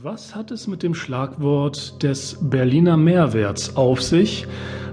[0.00, 4.46] Was hat es mit dem Schlagwort des Berliner Mehrwerts auf sich,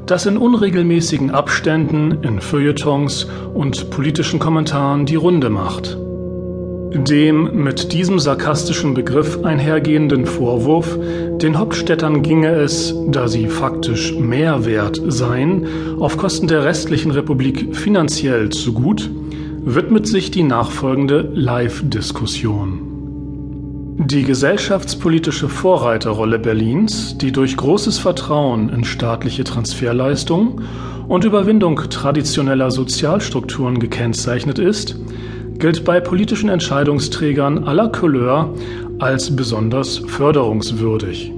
[0.05, 5.97] das in unregelmäßigen Abständen in Feuilletons und politischen Kommentaren die Runde macht?
[6.91, 10.97] Dem mit diesem sarkastischen Begriff einhergehenden Vorwurf,
[11.37, 15.65] den Hauptstädtern ginge es, da sie faktisch Mehrwert seien,
[15.99, 19.09] auf Kosten der restlichen Republik finanziell zu gut,
[19.63, 22.98] widmet sich die nachfolgende Live-Diskussion.
[24.01, 30.61] Die gesellschaftspolitische Vorreiterrolle Berlins, die durch großes Vertrauen in staatliche Transferleistungen
[31.09, 34.95] und Überwindung traditioneller Sozialstrukturen gekennzeichnet ist,
[35.55, 38.53] gilt bei politischen Entscheidungsträgern aller Couleur
[38.99, 41.33] als besonders förderungswürdig.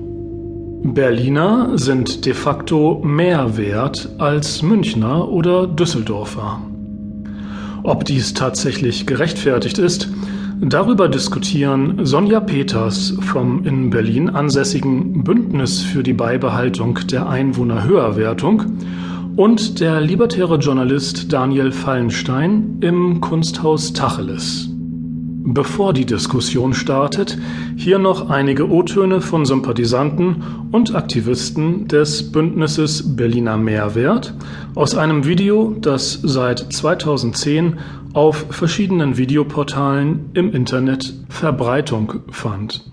[0.83, 6.61] Berliner sind de facto mehr wert als Münchner oder Düsseldorfer.
[7.81, 10.09] Ob dies tatsächlich gerechtfertigt ist,
[10.63, 18.77] Darüber diskutieren Sonja Peters vom in Berlin ansässigen Bündnis für die Beibehaltung der Einwohnerhöherwertung
[19.36, 24.70] und der libertäre Journalist Daniel Fallenstein im Kunsthaus Tacheles.
[25.44, 27.36] Bevor die Diskussion startet,
[27.75, 34.36] hier noch einige O-Töne von Sympathisanten und Aktivisten des Bündnisses Berliner Mehrwert
[34.75, 37.80] aus einem Video, das seit 2010
[38.14, 42.91] auf verschiedenen Videoportalen im Internet Verbreitung fand.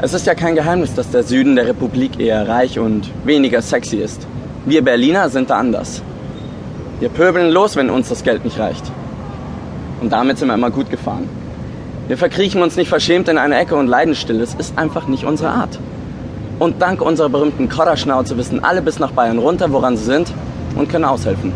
[0.00, 3.96] Es ist ja kein Geheimnis, dass der Süden der Republik eher reich und weniger sexy
[3.96, 4.28] ist.
[4.64, 6.02] Wir Berliner sind da anders.
[7.00, 8.84] Wir pöbeln los, wenn uns das Geld nicht reicht.
[10.00, 11.28] Und damit sind wir immer gut gefahren.
[12.06, 14.40] Wir verkriechen uns nicht verschämt in eine Ecke und leiden still.
[14.40, 15.80] Es ist einfach nicht unsere Art.
[16.60, 20.32] Und dank unserer berühmten Kodderschnauze wissen alle bis nach Bayern runter, woran sie sind
[20.76, 21.52] und können aushelfen.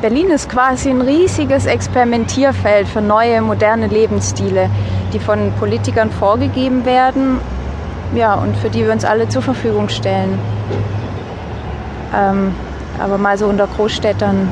[0.00, 4.70] Berlin ist quasi ein riesiges Experimentierfeld für neue, moderne Lebensstile,
[5.12, 7.38] die von Politikern vorgegeben werden
[8.14, 10.38] ja, und für die wir uns alle zur Verfügung stellen.
[12.14, 12.54] Ähm,
[12.98, 14.48] aber mal so unter Großstädtern,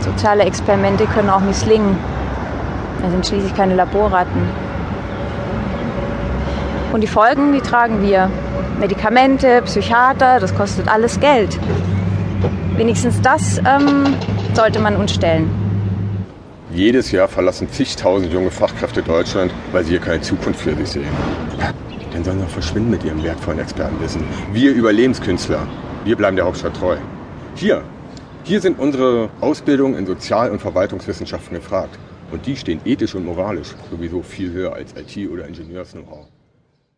[0.00, 1.96] soziale Experimente können auch misslingen.
[3.00, 4.42] Wir sind schließlich keine Laborratten.
[6.92, 8.30] Und die Folgen, die tragen wir.
[8.80, 11.58] Medikamente, Psychiater, das kostet alles Geld.
[12.78, 14.14] Wenigstens das ähm,
[14.54, 15.50] sollte man uns stellen.
[16.72, 21.08] Jedes Jahr verlassen zigtausend junge Fachkräfte Deutschland, weil sie hier keine Zukunft für sich sehen.
[22.12, 24.22] Dann sollen sie auch verschwinden mit ihrem wertvollen Expertenwissen.
[24.52, 25.66] Wir Überlebenskünstler,
[26.04, 26.96] wir bleiben der Hauptstadt treu.
[27.56, 27.82] Hier,
[28.44, 31.98] hier sind unsere Ausbildungen in Sozial- und Verwaltungswissenschaften gefragt.
[32.30, 36.26] Und die stehen ethisch und moralisch sowieso viel höher als IT- oder Ingenieurs-Know-how.